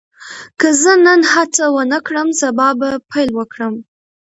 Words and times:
که 0.59 0.67
زه 0.81 0.93
نن 1.05 1.21
هڅه 1.33 1.63
ونه 1.73 1.99
کړم، 2.07 2.29
سبا 2.41 2.67
به 2.79 2.89
پیل 3.11 3.29
وکړم. 3.35 3.73